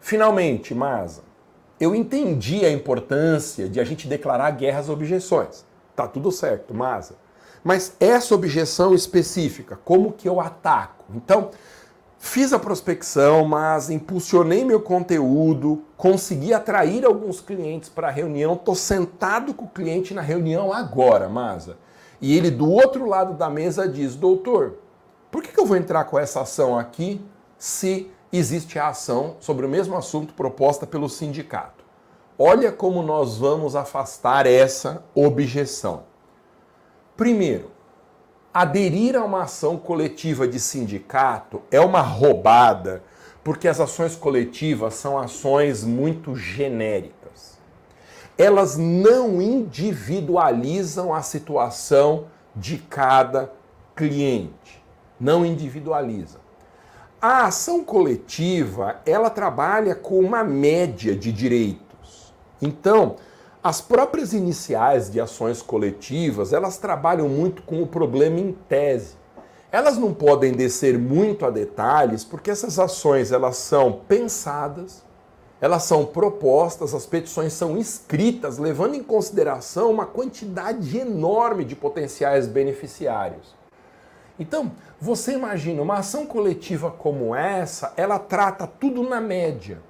[0.00, 1.22] Finalmente, Masa,
[1.78, 5.64] eu entendi a importância de a gente declarar guerra às objeções.
[5.94, 7.14] Tá tudo certo, Masa.
[7.62, 11.04] Mas essa objeção específica, como que eu ataco?
[11.14, 11.50] Então,
[12.18, 18.74] fiz a prospecção, mas impulsionei meu conteúdo, consegui atrair alguns clientes para a reunião, estou
[18.74, 21.76] sentado com o cliente na reunião agora, Masa.
[22.20, 24.78] E ele do outro lado da mesa diz, doutor,
[25.30, 27.20] por que, que eu vou entrar com essa ação aqui
[27.58, 31.84] se existe a ação sobre o mesmo assunto proposta pelo sindicato?
[32.38, 36.04] Olha como nós vamos afastar essa objeção.
[37.16, 37.70] Primeiro,
[38.52, 43.02] aderir a uma ação coletiva de sindicato é uma roubada,
[43.42, 47.58] porque as ações coletivas são ações muito genéricas.
[48.36, 53.50] Elas não individualizam a situação de cada
[53.94, 54.84] cliente.
[55.18, 56.45] Não individualizam.
[57.28, 62.32] A ação coletiva, ela trabalha com uma média de direitos.
[62.62, 63.16] Então,
[63.60, 69.16] as próprias iniciais de ações coletivas, elas trabalham muito com o problema em tese.
[69.72, 75.02] Elas não podem descer muito a detalhes, porque essas ações elas são pensadas,
[75.60, 82.46] elas são propostas, as petições são escritas, levando em consideração uma quantidade enorme de potenciais
[82.46, 83.65] beneficiários.
[84.38, 89.80] Então, você imagina uma ação coletiva como essa, ela trata tudo na média.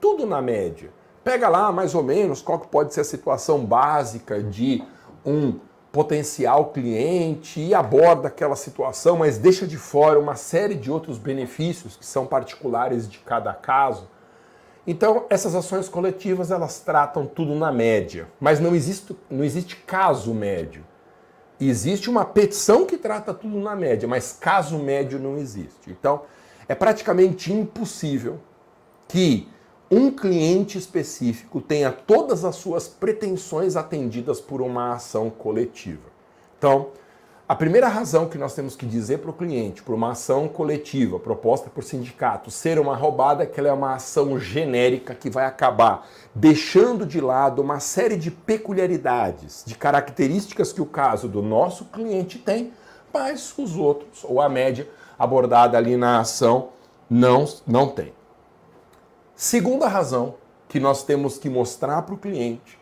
[0.00, 0.90] Tudo na média.
[1.22, 4.82] pega lá mais ou menos qual que pode ser a situação básica de
[5.24, 5.60] um
[5.92, 11.96] potencial cliente e aborda aquela situação, mas deixa de fora uma série de outros benefícios
[11.96, 14.08] que são particulares de cada caso.
[14.86, 20.32] Então, essas ações coletivas, elas tratam tudo na média, mas não existe, não existe caso
[20.32, 20.84] médio.
[21.60, 25.90] Existe uma petição que trata tudo na média, mas caso médio não existe.
[25.90, 26.22] Então,
[26.66, 28.38] é praticamente impossível
[29.06, 29.48] que
[29.90, 36.08] um cliente específico tenha todas as suas pretensões atendidas por uma ação coletiva.
[36.56, 36.90] Então,
[37.50, 41.18] a primeira razão que nós temos que dizer para o cliente, por uma ação coletiva
[41.18, 45.44] proposta por sindicato, ser uma roubada, é que ela é uma ação genérica que vai
[45.44, 51.86] acabar deixando de lado uma série de peculiaridades, de características que o caso do nosso
[51.86, 52.72] cliente tem,
[53.12, 56.68] mas os outros, ou a média abordada ali na ação,
[57.10, 58.12] não, não tem.
[59.34, 60.36] Segunda razão
[60.68, 62.78] que nós temos que mostrar para o cliente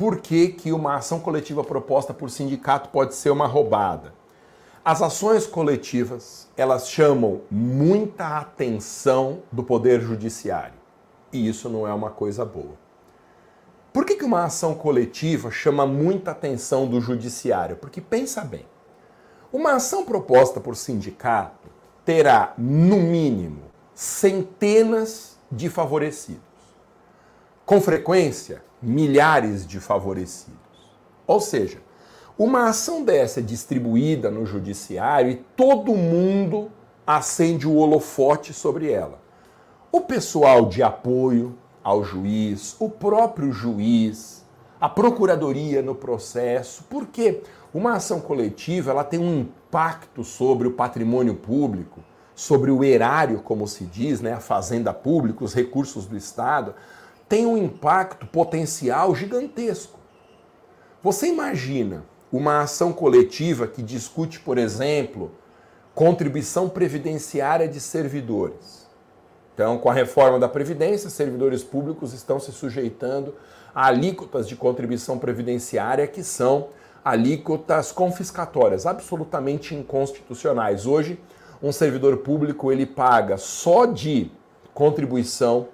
[0.00, 4.14] por que, que uma ação coletiva proposta por sindicato pode ser uma roubada.
[4.82, 10.72] As ações coletivas, elas chamam muita atenção do poder judiciário.
[11.30, 12.78] E isso não é uma coisa boa.
[13.92, 17.76] Por que, que uma ação coletiva chama muita atenção do judiciário?
[17.76, 18.64] Porque pensa bem,
[19.52, 21.68] uma ação proposta por sindicato
[22.06, 26.49] terá, no mínimo, centenas de favorecidos.
[27.70, 30.58] Com frequência, milhares de favorecidos.
[31.24, 31.78] Ou seja,
[32.36, 36.68] uma ação dessa é distribuída no judiciário e todo mundo
[37.06, 39.20] acende o holofote sobre ela.
[39.92, 44.44] O pessoal de apoio ao juiz, o próprio juiz,
[44.80, 47.40] a procuradoria no processo, porque
[47.72, 52.00] uma ação coletiva ela tem um impacto sobre o patrimônio público
[52.40, 56.74] sobre o erário, como se diz, né, a fazenda pública, os recursos do Estado,
[57.30, 60.00] tem um impacto potencial gigantesco.
[61.00, 65.30] Você imagina uma ação coletiva que discute, por exemplo,
[65.94, 68.84] contribuição previdenciária de servidores.
[69.54, 73.36] Então, com a reforma da Previdência, servidores públicos estão se sujeitando
[73.72, 76.70] a alíquotas de contribuição previdenciária que são
[77.04, 80.84] alíquotas confiscatórias, absolutamente inconstitucionais.
[80.84, 81.16] Hoje,
[81.62, 84.32] um servidor público ele paga só de
[84.74, 85.68] contribuição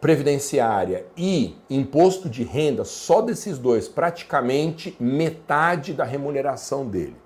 [0.00, 7.16] previdenciária e imposto de renda, só desses dois, praticamente metade da remuneração dele.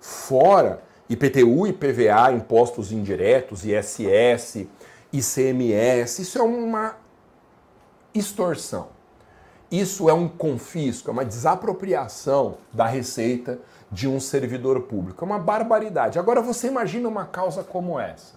[0.00, 4.66] Fora IPTU e PVA, impostos indiretos, ISS,
[5.12, 6.96] ICMS, isso é uma
[8.12, 8.88] extorsão.
[9.70, 13.58] Isso é um confisco, é uma desapropriação da receita
[13.90, 15.24] de um servidor público.
[15.24, 16.18] É uma barbaridade.
[16.18, 18.34] Agora você imagina uma causa como essa,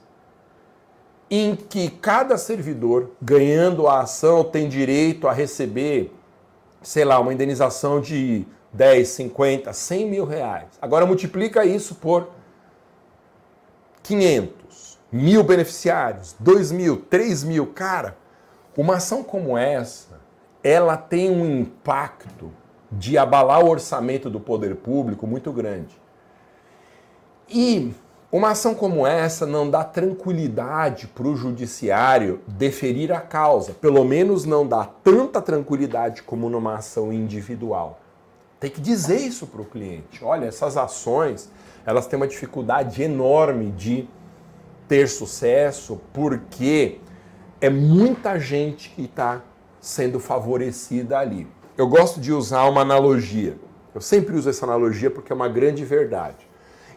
[1.30, 6.12] em que cada servidor, ganhando a ação, tem direito a receber,
[6.82, 10.68] sei lá, uma indenização de 10, 50, 100 mil reais.
[10.82, 12.30] Agora multiplica isso por
[14.04, 17.68] 500, mil beneficiários, 2 mil, 3 mil.
[17.68, 18.18] Cara,
[18.76, 20.20] uma ação como essa,
[20.63, 22.52] ela tem um impacto
[22.92, 26.00] de abalar o orçamento do poder público muito grande.
[27.48, 27.94] E
[28.32, 34.46] uma ação como essa não dá tranquilidade para o judiciário deferir a causa, pelo menos
[34.46, 38.00] não dá tanta tranquilidade como numa ação individual.
[38.60, 40.24] Tem que dizer isso para o cliente.
[40.24, 41.50] Olha, essas ações
[41.86, 44.08] elas têm uma dificuldade enorme de
[44.88, 47.00] ter sucesso porque
[47.60, 49.42] é muita gente que está
[49.80, 51.48] sendo favorecida ali.
[51.76, 53.58] Eu gosto de usar uma analogia.
[53.96, 56.49] Eu sempre uso essa analogia porque é uma grande verdade.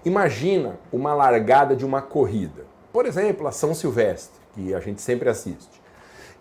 [0.05, 2.65] Imagina uma largada de uma corrida.
[2.93, 5.81] Por exemplo, a São Silvestre, que a gente sempre assiste.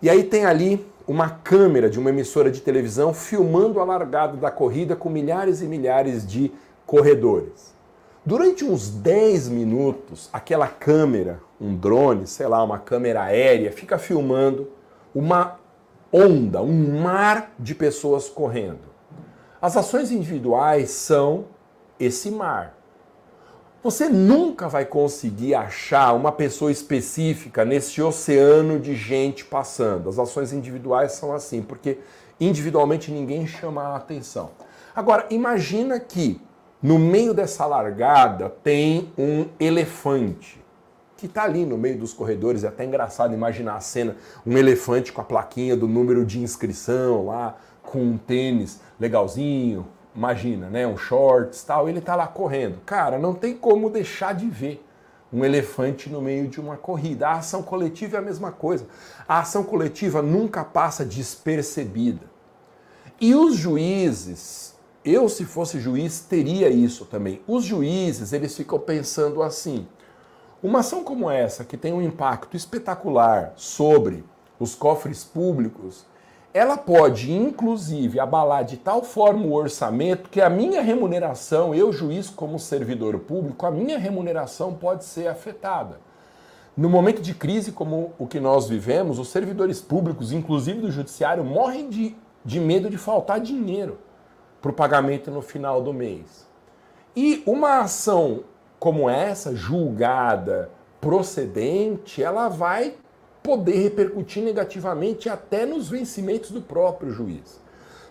[0.00, 4.50] E aí tem ali uma câmera de uma emissora de televisão filmando a largada da
[4.50, 6.52] corrida com milhares e milhares de
[6.84, 7.72] corredores.
[8.24, 14.68] Durante uns 10 minutos, aquela câmera, um drone, sei lá, uma câmera aérea, fica filmando
[15.14, 15.58] uma
[16.12, 18.92] onda, um mar de pessoas correndo.
[19.60, 21.46] As ações individuais são
[21.98, 22.76] esse mar.
[23.82, 30.08] Você nunca vai conseguir achar uma pessoa específica nesse oceano de gente passando.
[30.08, 31.98] As ações individuais são assim, porque
[32.38, 34.50] individualmente ninguém chama a atenção.
[34.94, 36.40] Agora, imagina que
[36.80, 40.62] no meio dessa largada tem um elefante
[41.16, 42.62] que está ali no meio dos corredores.
[42.62, 44.16] É até engraçado imaginar a cena:
[44.46, 49.86] um elefante com a plaquinha do número de inscrição lá, com um tênis legalzinho.
[50.14, 50.86] Imagina, né?
[50.86, 51.88] Um shorts tal.
[51.88, 52.78] Ele está lá correndo.
[52.84, 54.84] Cara, não tem como deixar de ver
[55.32, 57.28] um elefante no meio de uma corrida.
[57.28, 58.86] A ação coletiva é a mesma coisa.
[59.26, 62.30] A ação coletiva nunca passa despercebida.
[63.20, 67.40] E os juízes, eu se fosse juiz teria isso também.
[67.46, 69.86] Os juízes, eles ficam pensando assim:
[70.62, 74.24] uma ação como essa, que tem um impacto espetacular sobre
[74.58, 76.04] os cofres públicos,
[76.54, 82.28] ela pode, inclusive, abalar de tal forma o orçamento que a minha remuneração, eu, juiz,
[82.28, 85.98] como servidor público, a minha remuneração pode ser afetada.
[86.76, 91.42] No momento de crise como o que nós vivemos, os servidores públicos, inclusive do judiciário,
[91.42, 93.98] morrem de, de medo de faltar dinheiro
[94.60, 96.46] para o pagamento no final do mês.
[97.16, 98.44] E uma ação
[98.78, 102.94] como essa, julgada, procedente, ela vai
[103.42, 107.60] poder repercutir negativamente até nos vencimentos do próprio juiz.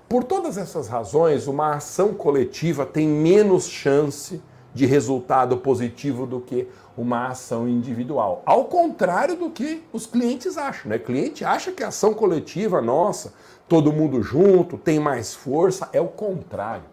[0.09, 4.41] Por todas essas razões, uma ação coletiva tem menos chance
[4.73, 6.67] de resultado positivo do que
[6.97, 8.41] uma ação individual.
[8.45, 10.97] Ao contrário do que os clientes acham, né?
[10.97, 13.33] O cliente acha que a ação coletiva, nossa,
[13.67, 16.83] todo mundo junto tem mais força, é o contrário.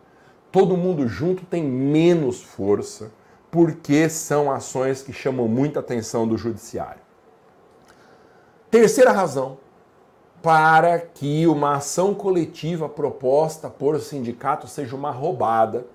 [0.52, 3.10] Todo mundo junto tem menos força,
[3.50, 7.07] porque são ações que chamam muita atenção do judiciário.
[8.70, 9.56] Terceira razão
[10.42, 15.86] para que uma ação coletiva proposta por sindicato seja uma roubada.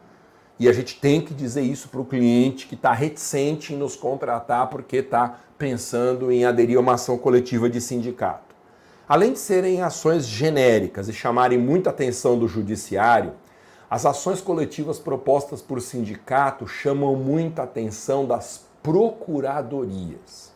[0.59, 3.95] E a gente tem que dizer isso para o cliente que está reticente em nos
[3.95, 8.55] contratar porque está pensando em aderir a uma ação coletiva de sindicato.
[9.07, 13.33] Além de serem ações genéricas e chamarem muita atenção do judiciário,
[13.87, 20.52] as ações coletivas propostas por sindicato chamam muita atenção das procuradorias.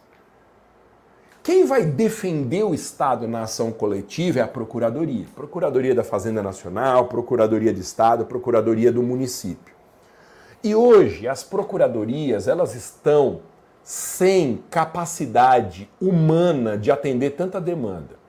[1.47, 5.25] Quem vai defender o Estado na ação coletiva é a Procuradoria.
[5.33, 9.73] Procuradoria da Fazenda Nacional, Procuradoria de Estado, Procuradoria do município.
[10.61, 13.39] E hoje as procuradorias, elas estão
[13.81, 18.19] sem capacidade humana de atender tanta demanda.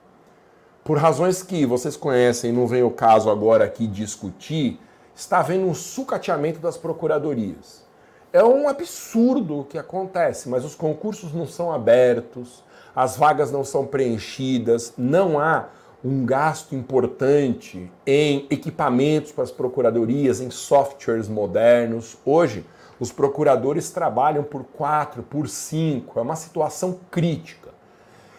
[0.81, 4.79] Por razões que vocês conhecem, não vem o caso agora aqui discutir,
[5.13, 7.83] está havendo um sucateamento das procuradorias.
[8.31, 12.63] É um absurdo o que acontece, mas os concursos não são abertos,
[12.99, 15.69] as vagas não são preenchidas, não há
[16.03, 22.17] um gasto importante em equipamentos para as procuradorias, em softwares modernos.
[22.25, 22.65] Hoje,
[22.99, 27.69] os procuradores trabalham por quatro, por cinco, é uma situação crítica.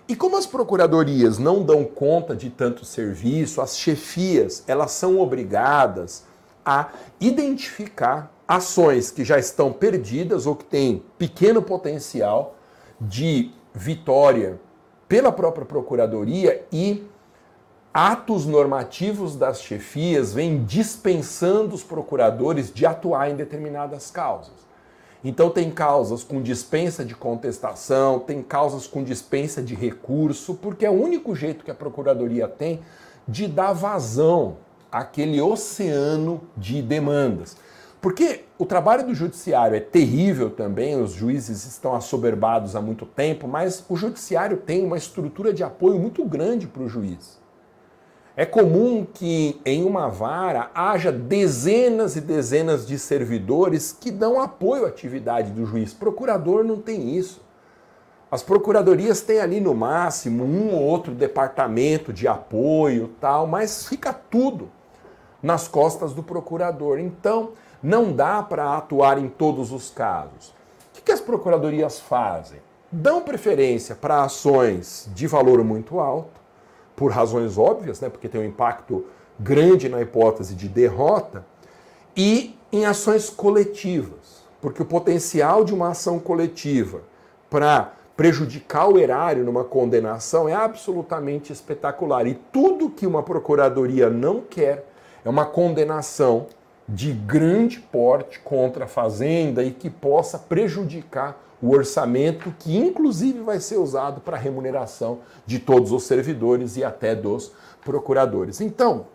[0.07, 6.27] E como as procuradorias não dão conta de tanto serviço, as chefias, elas são obrigadas
[6.63, 12.57] a identificar ações que já estão perdidas ou que têm pequeno potencial
[13.01, 14.61] de vitória
[15.09, 17.07] pela própria procuradoria e
[17.93, 24.71] atos normativos das chefias vêm dispensando os procuradores de atuar em determinadas causas.
[25.23, 30.91] Então tem causas com dispensa de contestação, tem causas com dispensa de recurso, porque é
[30.91, 32.81] o único jeito que a procuradoria tem
[33.29, 34.57] de dar vazão
[34.91, 37.57] àquele oceano de demandas.
[38.01, 43.47] Porque o trabalho do judiciário é terrível também, os juízes estão assoberbados há muito tempo,
[43.47, 47.39] mas o judiciário tem uma estrutura de apoio muito grande para o juiz.
[48.35, 54.87] É comum que em uma vara haja dezenas e dezenas de servidores que dão apoio
[54.87, 55.93] à atividade do juiz.
[55.93, 57.43] Procurador não tem isso.
[58.31, 64.13] As procuradorias têm ali no máximo um ou outro departamento de apoio, tal, mas fica
[64.13, 64.71] tudo
[65.43, 66.99] nas costas do procurador.
[66.99, 67.51] Então,
[67.83, 70.55] não dá para atuar em todos os casos.
[70.97, 72.61] O que, as procuradorias fazem?
[72.93, 76.41] Dão preferência para ações de valor muito alto,
[76.95, 79.07] por razões óbvias, né, porque tem um impacto
[79.39, 81.45] grande na hipótese de derrota,
[82.17, 87.01] e em ações coletivas, porque o potencial de uma ação coletiva
[87.49, 92.27] para prejudicar o erário numa condenação é absolutamente espetacular.
[92.27, 94.87] E tudo que uma procuradoria não quer
[95.25, 96.47] é uma condenação
[96.91, 103.61] de grande porte contra a fazenda e que possa prejudicar o orçamento que inclusive vai
[103.61, 107.53] ser usado para remuneração de todos os servidores e até dos
[107.85, 108.61] procuradores.
[108.61, 109.07] Então,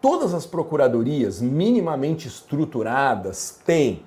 [0.00, 4.04] todas as procuradorias minimamente estruturadas têm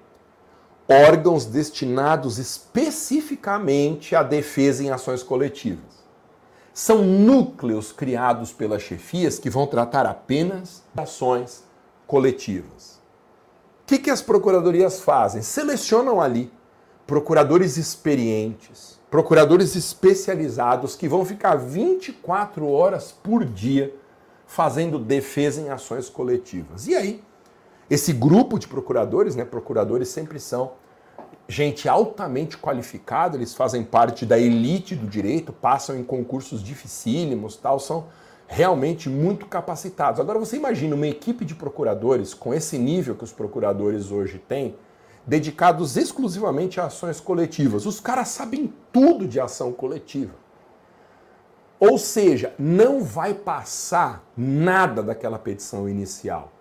[0.87, 6.03] órgãos destinados especificamente à defesa em ações coletivas.
[6.73, 11.63] São núcleos criados pelas chefias que vão tratar apenas ações
[12.07, 12.92] coletivas.
[13.93, 15.43] Que, que as procuradorias fazem?
[15.43, 16.51] Selecionam ali
[17.05, 23.93] procuradores experientes, procuradores especializados que vão ficar 24 horas por dia
[24.47, 26.87] fazendo defesa em ações coletivas.
[26.87, 27.23] E aí,
[27.87, 30.71] esse grupo de procuradores, né, procuradores sempre são
[31.47, 37.79] gente altamente qualificada, eles fazem parte da elite do direito, passam em concursos dificílimos, tal,
[37.79, 38.07] são
[38.53, 40.19] realmente muito capacitados.
[40.19, 44.75] Agora você imagina uma equipe de procuradores com esse nível que os procuradores hoje têm,
[45.25, 47.87] dedicados exclusivamente a ações coletivas.
[47.87, 50.35] Os caras sabem tudo de ação coletiva.
[51.79, 56.51] Ou seja, não vai passar nada daquela petição inicial.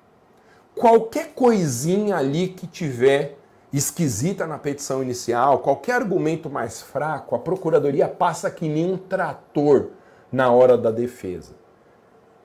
[0.74, 3.36] Qualquer coisinha ali que tiver
[3.70, 9.90] esquisita na petição inicial, qualquer argumento mais fraco, a procuradoria passa que nem um trator
[10.32, 11.61] na hora da defesa.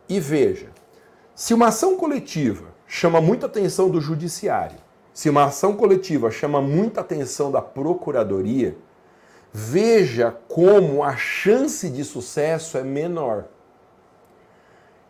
[0.09, 0.69] E veja,
[1.35, 4.77] se uma ação coletiva chama muita atenção do judiciário,
[5.13, 8.77] se uma ação coletiva chama muita atenção da procuradoria,
[9.51, 13.45] veja como a chance de sucesso é menor.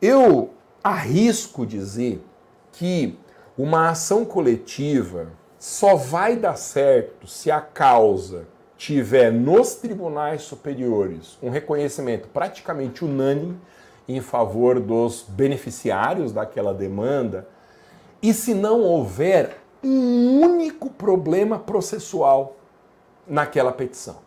[0.02, 0.52] Eu
[0.84, 2.24] arrisco dizer
[2.72, 3.18] que
[3.58, 5.28] uma ação coletiva
[5.60, 13.60] só vai dar certo se a causa tiver nos tribunais superiores um reconhecimento praticamente unânime
[14.08, 17.48] em favor dos beneficiários daquela demanda
[18.22, 22.56] e se não houver um único problema processual
[23.28, 24.18] naquela petição.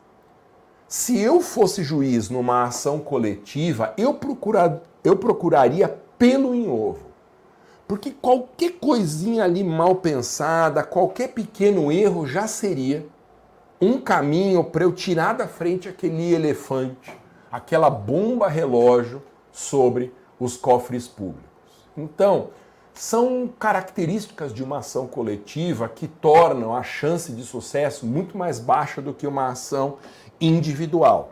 [0.87, 7.11] Se eu fosse juiz numa ação coletiva, eu, procura, eu procuraria pelo em ovo.
[7.87, 13.07] Porque qualquer coisinha ali mal pensada, qualquer pequeno erro já seria
[13.81, 17.17] um caminho para eu tirar da frente aquele elefante,
[17.51, 19.23] aquela bomba relógio
[19.53, 21.45] sobre os cofres públicos.
[21.97, 22.51] Então,
[22.95, 29.01] são características de uma ação coletiva que tornam a chance de sucesso muito mais baixa
[29.01, 29.99] do que uma ação
[30.41, 31.31] individual.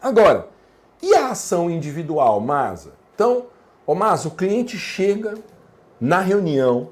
[0.00, 0.48] Agora,
[1.00, 2.92] e a ação individual, Masa?
[3.14, 3.46] Então,
[3.86, 5.34] ô Masa, o cliente chega
[6.00, 6.90] na reunião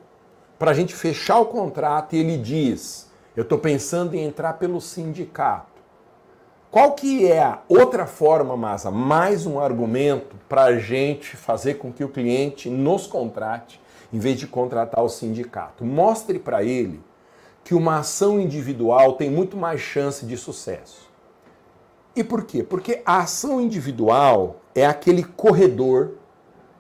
[0.59, 4.80] para a gente fechar o contrato e ele diz: Eu estou pensando em entrar pelo
[4.80, 5.70] sindicato.
[6.71, 11.93] Qual que é a outra forma, Masa, mais um argumento para a gente fazer com
[11.93, 13.81] que o cliente nos contrate,
[14.12, 15.85] em vez de contratar o sindicato?
[15.85, 17.03] Mostre para ele
[17.64, 21.11] que uma ação individual tem muito mais chance de sucesso.
[22.14, 22.62] E por quê?
[22.62, 26.12] Porque a ação individual é aquele corredor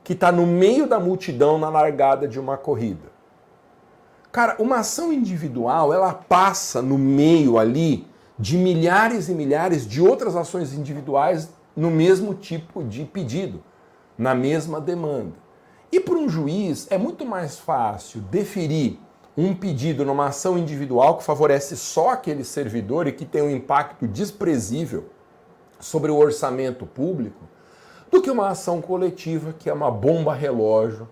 [0.04, 3.10] que está no meio da multidão na largada de uma corrida.
[4.30, 8.08] Cara, uma ação individual, ela passa no meio ali
[8.40, 13.62] de milhares e milhares de outras ações individuais no mesmo tipo de pedido,
[14.16, 15.34] na mesma demanda.
[15.92, 18.98] E para um juiz é muito mais fácil deferir
[19.36, 24.08] um pedido numa ação individual que favorece só aquele servidor e que tem um impacto
[24.08, 25.10] desprezível
[25.78, 27.44] sobre o orçamento público
[28.10, 31.06] do que uma ação coletiva que é uma bomba relógio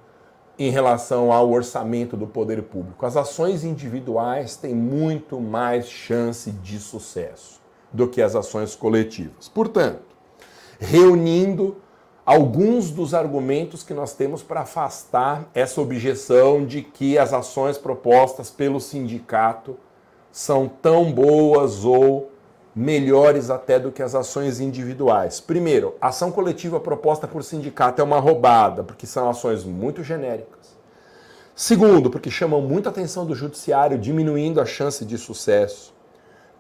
[0.59, 3.07] em relação ao orçamento do poder público.
[3.07, 7.61] As ações individuais têm muito mais chance de sucesso
[7.93, 9.49] do que as ações coletivas.
[9.49, 10.03] Portanto,
[10.81, 11.77] reunindo
[12.27, 18.51] alguns dos argumentos que nós temos para afastar essa objeção de que as ações propostas
[18.51, 19.77] pelo sindicato
[20.31, 22.31] são tão boas ou
[22.79, 25.41] melhores até do que as ações individuais.
[25.41, 30.79] Primeiro, ação coletiva proposta por sindicato é uma roubada, porque são ações muito genéricas.
[31.57, 35.93] Segundo, porque chamam muita atenção do judiciário, diminuindo a chance de sucesso.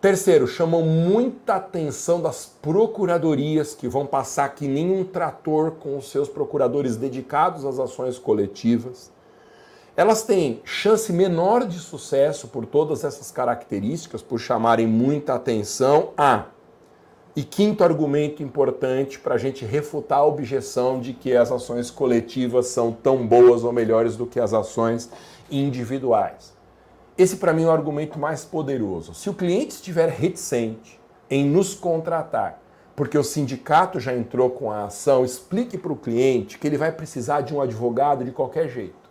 [0.01, 6.11] Terceiro, chamam muita atenção das procuradorias, que vão passar que nem um trator com os
[6.11, 9.13] seus procuradores dedicados às ações coletivas.
[9.99, 16.11] Elas têm chance menor de sucesso por todas essas características, por chamarem muita atenção.
[16.17, 16.45] Ah,
[17.35, 22.69] e quinto argumento importante para a gente refutar a objeção de que as ações coletivas
[22.69, 25.11] são tão boas ou melhores do que as ações
[25.51, 26.55] individuais.
[27.19, 29.15] Esse, para mim, é o argumento mais poderoso.
[29.15, 32.63] Se o cliente estiver reticente em nos contratar,
[32.95, 36.93] porque o sindicato já entrou com a ação, explique para o cliente que ele vai
[36.93, 39.08] precisar de um advogado de qualquer jeito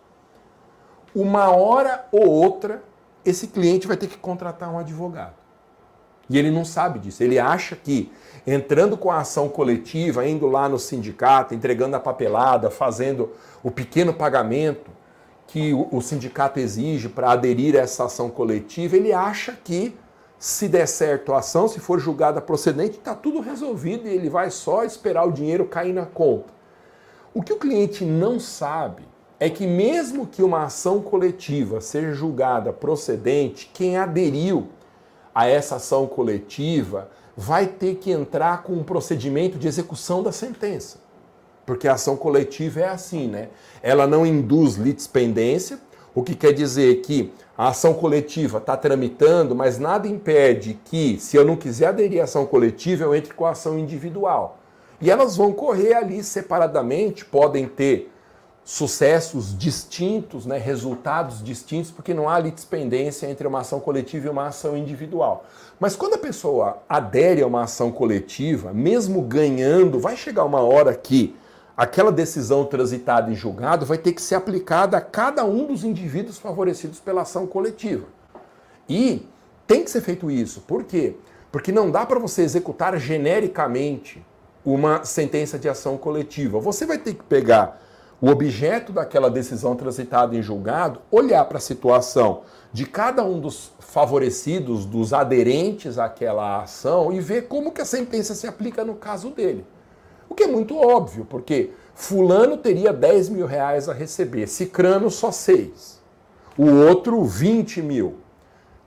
[1.14, 2.82] uma hora ou outra,
[3.24, 5.34] esse cliente vai ter que contratar um advogado.
[6.30, 7.22] E ele não sabe disso.
[7.22, 8.12] Ele acha que
[8.46, 13.32] entrando com a ação coletiva, indo lá no sindicato, entregando a papelada, fazendo
[13.62, 14.90] o pequeno pagamento
[15.46, 19.96] que o, sindicato exige para aderir a essa ação coletiva, ele acha que
[20.38, 24.50] se der certo a ação, se for julgada procedente, está tudo resolvido e ele vai
[24.50, 26.52] só esperar o dinheiro cair na conta.
[27.32, 29.04] O que o cliente não sabe
[29.40, 34.68] é que, mesmo que uma ação coletiva seja julgada procedente, quem aderiu
[35.34, 40.98] a essa ação coletiva vai ter que entrar com um procedimento de execução da sentença.
[41.64, 43.50] Porque a ação coletiva é assim, né?
[43.80, 45.78] Ela não induz litispendência,
[46.18, 51.36] O que quer dizer que a ação coletiva está tramitando, mas nada impede que, se
[51.36, 54.58] eu não quiser aderir à ação coletiva, eu entre com a ação individual.
[55.00, 58.10] E elas vão correr ali separadamente, podem ter
[58.68, 64.48] sucessos distintos, né, resultados distintos, porque não há litispendência entre uma ação coletiva e uma
[64.48, 65.46] ação individual.
[65.80, 70.94] Mas quando a pessoa adere a uma ação coletiva, mesmo ganhando, vai chegar uma hora
[70.94, 71.34] que
[71.74, 76.36] aquela decisão transitada em julgado vai ter que ser aplicada a cada um dos indivíduos
[76.36, 78.04] favorecidos pela ação coletiva.
[78.86, 79.26] E
[79.66, 80.60] tem que ser feito isso.
[80.60, 81.16] Por quê?
[81.50, 84.22] Porque não dá para você executar genericamente
[84.62, 86.60] uma sentença de ação coletiva.
[86.60, 87.87] Você vai ter que pegar
[88.20, 92.42] o objeto daquela decisão transitada em julgado, olhar para a situação
[92.72, 98.34] de cada um dos favorecidos, dos aderentes àquela ação e ver como que a sentença
[98.34, 99.64] se aplica no caso dele.
[100.28, 105.32] O que é muito óbvio, porque fulano teria 10 mil reais a receber, cicrano só
[105.32, 106.00] 6,
[106.58, 108.16] o outro 20 mil.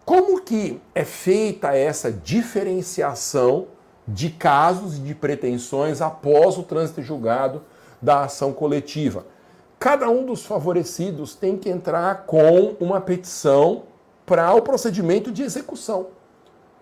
[0.06, 3.68] Como que é feita essa diferenciação
[4.08, 7.62] de casos e de pretensões após o trânsito julgado
[8.02, 9.26] da ação coletiva.
[9.80, 13.84] Cada um dos favorecidos tem que entrar com uma petição
[14.26, 16.08] para o procedimento de execução.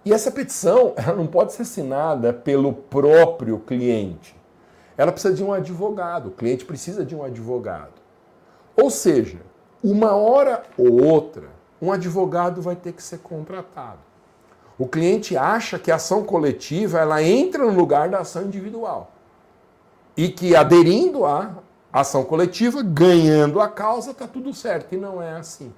[0.06, 4.36] E essa petição ela não pode ser assinada pelo próprio cliente.
[4.98, 6.28] Ela precisa de um advogado.
[6.28, 7.94] O cliente precisa de um advogado.
[8.76, 9.40] Ou seja,
[9.84, 11.48] uma hora ou outra,
[11.82, 14.00] um advogado vai ter que ser contratado.
[14.78, 19.12] O cliente acha que a ação coletiva ela entra no lugar da ação individual
[20.20, 21.60] e que aderindo à
[21.94, 24.94] ação coletiva, ganhando a causa, está tudo certo.
[24.94, 25.74] E não é assim.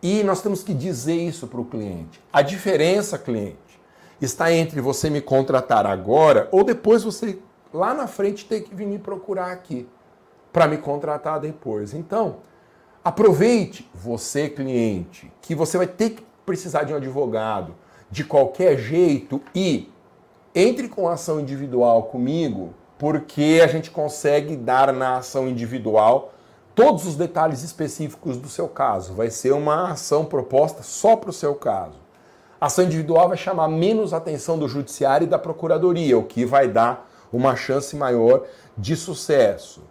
[0.00, 2.22] E nós temos que dizer isso para o cliente.
[2.32, 3.58] A diferença, cliente,
[4.22, 7.40] está entre você me contratar agora ou depois você
[7.74, 9.88] lá na frente ter que vir me procurar aqui
[10.52, 11.94] para me contratar depois.
[11.94, 12.36] Então,
[13.02, 17.74] aproveite você, cliente, que você vai ter que precisar de um advogado
[18.08, 19.90] de qualquer jeito e
[20.54, 26.34] entre com ação individual comigo porque a gente consegue dar na ação individual
[26.74, 29.14] todos os detalhes específicos do seu caso.
[29.14, 31.98] Vai ser uma ação proposta só para o seu caso.
[32.60, 36.66] A ação individual vai chamar menos atenção do judiciário e da procuradoria, o que vai
[36.66, 38.44] dar uma chance maior
[38.76, 39.82] de sucesso.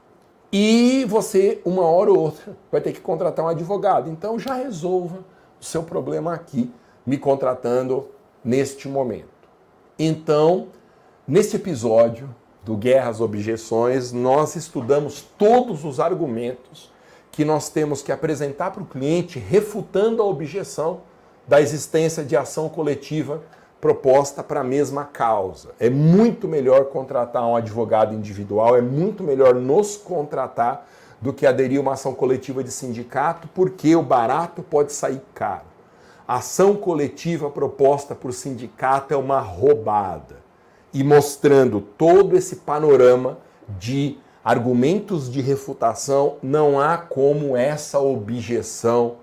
[0.51, 4.09] E você, uma hora ou outra, vai ter que contratar um advogado.
[4.09, 5.19] Então já resolva
[5.59, 6.71] o seu problema aqui,
[7.05, 8.07] me contratando
[8.43, 9.27] neste momento.
[9.97, 10.67] Então,
[11.27, 12.33] neste episódio,
[12.67, 16.91] do Guerras Objeções, nós estudamos todos os argumentos
[17.31, 20.99] que nós temos que apresentar para o cliente, refutando a objeção
[21.47, 23.41] da existência de ação coletiva
[23.79, 25.69] proposta para a mesma causa.
[25.79, 30.85] É muito melhor contratar um advogado individual, é muito melhor nos contratar
[31.21, 35.67] do que aderir a uma ação coletiva de sindicato, porque o barato pode sair caro.
[36.27, 40.46] A ação coletiva proposta por sindicato é uma roubada
[40.97, 43.37] e mostrando todo esse panorama
[43.77, 49.17] de argumentos de refutação, não há como essa objeção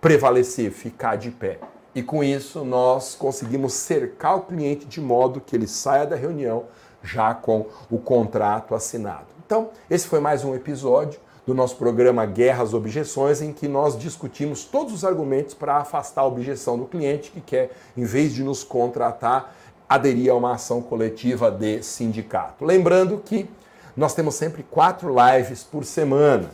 [0.00, 1.60] prevalecer, ficar de pé.
[1.94, 6.64] E com isso nós conseguimos cercar o cliente de modo que ele saia da reunião
[7.04, 9.26] já com o contrato assinado.
[9.46, 14.64] Então, esse foi mais um episódio do nosso programa Guerras Objeções, em que nós discutimos
[14.64, 18.64] todos os argumentos para afastar a objeção do cliente que quer, em vez de nos
[18.64, 19.54] contratar,
[19.94, 22.64] aderir a uma ação coletiva de sindicato.
[22.64, 23.48] Lembrando que
[23.96, 26.50] nós temos sempre quatro lives por semana.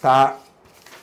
[0.00, 0.36] Tá?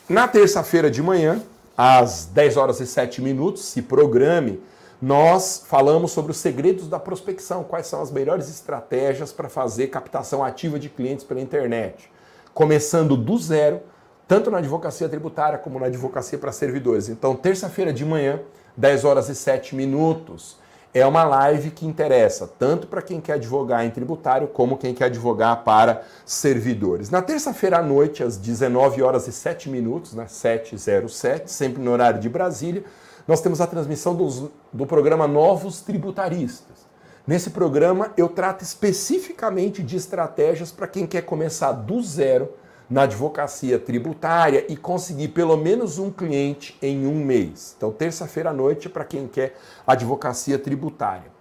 [0.08, 1.42] Na terça-feira de manhã,
[1.76, 4.62] às 10 horas e 7 minutos, se programe,
[5.02, 10.44] nós falamos sobre os segredos da prospecção, quais são as melhores estratégias para fazer captação
[10.44, 12.12] ativa de clientes pela internet.
[12.54, 13.82] Começando do zero,
[14.28, 17.08] tanto na advocacia tributária como na advocacia para servidores.
[17.10, 18.42] Então, terça-feira de manhã,
[18.76, 20.58] 10 horas e 7 minutos
[20.94, 25.06] é uma live que interessa tanto para quem quer advogar em tributário como quem quer
[25.06, 27.10] advogar para servidores.
[27.10, 32.20] Na terça-feira à noite, às 19 horas e 7 minutos, né, 707, sempre no horário
[32.20, 32.84] de Brasília,
[33.28, 36.90] nós temos a transmissão dos, do programa Novos Tributaristas.
[37.28, 42.50] Nesse programa eu trato especificamente de estratégias para quem quer começar do zero
[42.90, 47.76] na advocacia tributária e conseguir pelo menos um cliente em um mês.
[47.78, 51.32] Então, terça-feira à noite para quem quer advocacia tributária.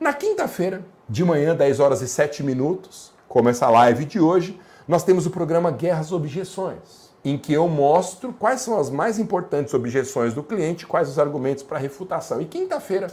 [0.00, 5.04] Na quinta-feira, de manhã, 10 horas e 7 minutos, como essa live de hoje, nós
[5.04, 10.34] temos o programa Guerras Objeções, em que eu mostro quais são as mais importantes objeções
[10.34, 12.40] do cliente, quais os argumentos para refutação.
[12.40, 13.08] E quinta-feira,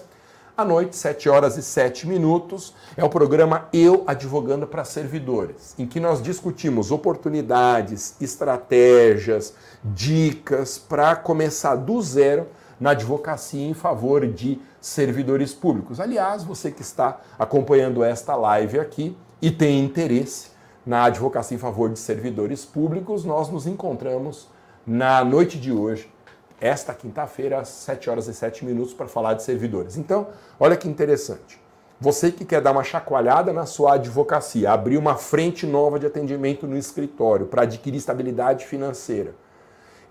[0.56, 5.88] À noite, 7 horas e 7 minutos, é o programa Eu Advogando para Servidores, em
[5.88, 12.46] que nós discutimos oportunidades, estratégias, dicas para começar do zero
[12.80, 16.00] na advocacia em favor de servidores públicos.
[16.00, 20.50] Aliás, você que está acompanhando esta live aqui e tem interesse
[20.86, 24.48] na advocacia em favor de servidores públicos, nós nos encontramos
[24.86, 26.13] na noite de hoje,
[26.60, 29.98] esta quinta-feira, às 7 horas e 7 minutos, para falar de servidores.
[29.98, 30.28] Então,
[30.60, 31.62] olha que interessante.
[32.00, 36.68] Você que quer dar uma chacoalhada na sua advocacia, abrir uma frente nova de atendimento
[36.68, 39.34] no escritório para adquirir estabilidade financeira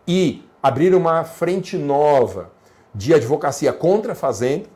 [0.08, 2.50] e abrir uma frente nova
[2.94, 4.68] de advocacia contra a fazenda,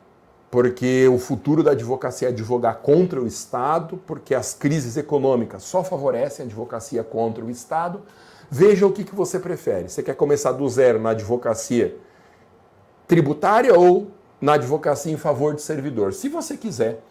[0.49, 5.83] porque o futuro da advocacia é advogar contra o Estado, porque as crises econômicas só
[5.83, 8.01] favorecem a advocacia contra o Estado.
[8.49, 9.89] Veja o que, que você prefere.
[9.89, 11.95] Você quer começar do zero na advocacia
[13.07, 14.07] tributária ou
[14.39, 16.13] na advocacia em favor de servidor?
[16.13, 17.01] Se você quiser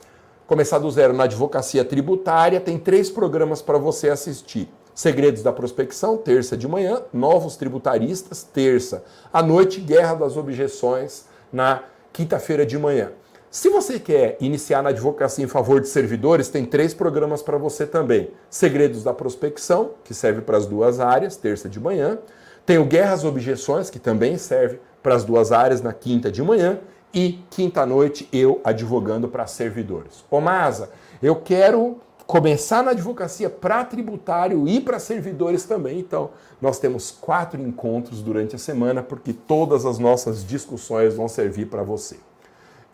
[0.47, 4.69] começar do zero na advocacia tributária, tem três programas para você assistir.
[4.95, 11.83] Segredos da Prospecção, terça de manhã, Novos Tributaristas, terça à noite, Guerra das Objeções, na
[12.15, 13.13] quinta-feira de manhã.
[13.57, 17.87] Se você quer iniciar na advocacia em favor de servidores, tem três programas para você
[17.87, 18.31] também.
[18.51, 22.19] Segredos da Prospecção, que serve para as duas áreas, terça de manhã.
[22.67, 26.81] Tem o Guerras Objeções, que também serve para as duas áreas na quinta de manhã.
[27.15, 30.23] E quinta-noite, eu advogando para servidores.
[30.31, 30.91] Ô Masa,
[31.23, 35.99] eu quero começar na advocacia para tributário e para servidores também.
[35.99, 36.29] Então,
[36.61, 41.83] nós temos quatro encontros durante a semana, porque todas as nossas discussões vão servir para
[41.83, 42.17] você.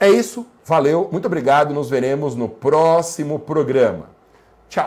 [0.02, 4.06] É isso, valeu, muito obrigado, nos veremos no próximo programa.